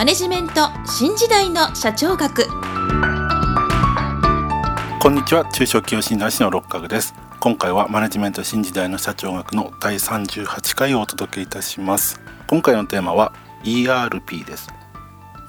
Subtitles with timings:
[0.00, 2.46] マネジメント新時代の社長学。
[4.98, 5.44] こんにちは。
[5.52, 7.12] 中小企業診断士の六角です。
[7.38, 12.18] 今回はマネジメント新時代の社長学の第38回をお届けいたします。
[12.46, 14.70] 今回のテーマは ERP です。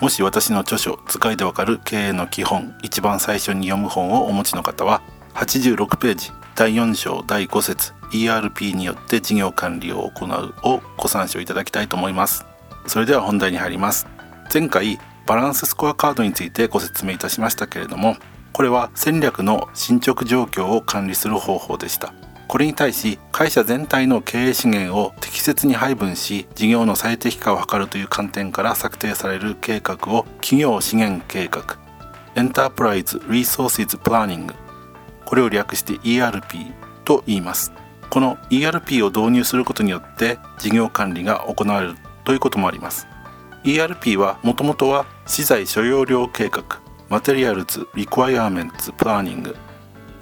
[0.02, 5.02] もし私の著書使いでわかる経営の基本一番最初に読む本をお持ちの方は
[5.36, 12.46] 86ページ第4章第5節 ERP によって事業管理を行うをご参照いただきたいと思います。
[12.86, 14.08] それでは本題に入ります。
[14.54, 18.18] 前回バランススコアカードについてご説明いたしましたけれども
[18.52, 22.14] これは戦略の進捗状況を管理する方法でした。
[22.50, 31.78] これに対し会社全体の経営資源を適切に配分し事業の最適化を図るという観点から策定される計画を企業資源計画
[32.36, 34.56] エンタープライズ・リソーシズ・プランニング
[35.24, 36.74] これを略して ERP
[37.06, 37.72] と言います。
[38.10, 41.96] この ERP を導入することによって事業管理が行われる
[42.26, 43.08] ということもあります。
[43.64, 49.56] ERP はもともとは資材所要量計画 Materials Requirements Planning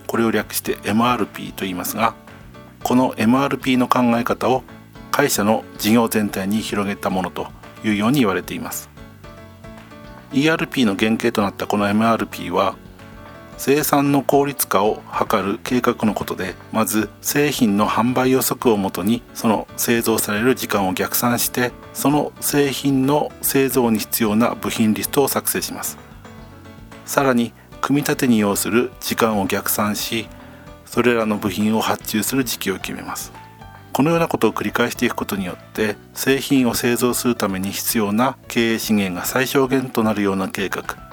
[0.08, 2.16] これを略して MRP と言いますが
[2.84, 4.64] この MRP の考え方を
[5.12, 7.48] 会社の事業全体に広げたものと
[7.84, 8.90] いうように言われています。
[10.32, 12.76] ERP の原型となったこの MRP は
[13.60, 25.98] 生産の効率化を図る計画のことでまず製品の販売予測をもとにその製造される時間を逆算してその製品の製造に必要な部品リストを作成します。
[27.06, 27.52] さらに
[27.82, 30.30] 組み立てに要する時間を逆算し
[30.86, 33.34] それらの部品を発注する時期を決めます。
[33.92, 41.09] このようなことを繰り返していくことによって製品を製造するために必要な経営資源が最小限となるような計画。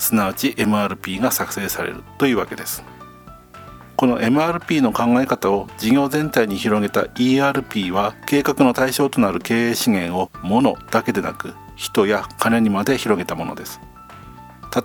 [0.00, 2.82] すなわち MRP が作成されるというわけです。
[3.96, 13.78] この MRP の考え方を事業全体に広げた ERP は計画の対象となる経営資源を物だけでなく人や金にまで広げたものです。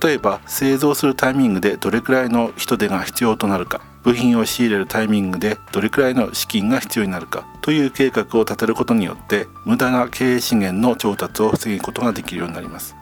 [0.02, 12.96] 例えば製造するタイミングでどれくらいの人手が必要となるか部品を仕入れるタイミングでどれくらいの資金が必要になるかという計画を立てることによって無駄な経営資源の調達を防ぐことができるようになります。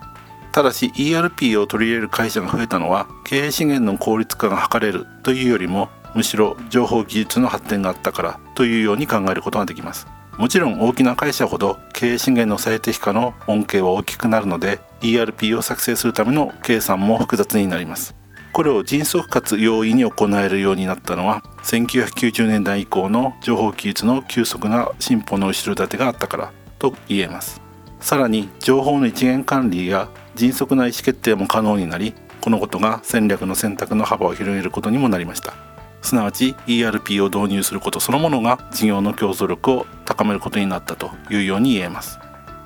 [0.54, 10.06] ただし ERP を取り入れる会社が増えたのは経営資源の効率化が図れるというよりもむしろ情報技術の発展があったからというように考えることができます。
[10.38, 18.16] もちろん大きな会社ほど経営資源の最適化の恩恵は大きくなるので ERP を作成するための計算も複雑になります。
[18.52, 27.60] これを迅速かつ容易に行えるようになったのは1990年代以降の情報技術の急速な進歩の後ろ盾があったからと言えます。
[28.00, 35.54] さらに情報の一元管理や迅速な意思決定も可能になりこのことが戦略の選択の幅を広げることにもなりました。
[36.02, 42.20] すなわち ERP を導入することそのものが事業の競争力を高めることになったというように言えます。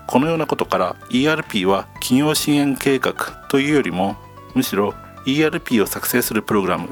[0.08, 3.14] このようなことから ERP は企業支援計画
[3.50, 4.16] というよりも
[4.56, 4.96] むしろ
[5.26, 6.90] ERP を作成するプログラム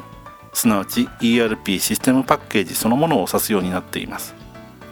[0.53, 4.35] すなわち ERP システムパッケージそのものを指すようになっています。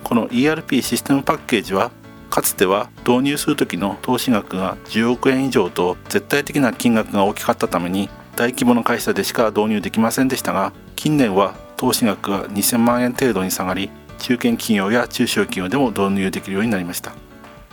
[0.03, 1.91] この ERP システムパッケージは
[2.33, 17.13] かつては導入する時の投資額が10億円以上と絶対的な金額が大きかったために大規模な会社でしか導入できませんでしたが近年は投資額が2000万円程度に下がり中堅企業や中小企業でも導入できるようになりました。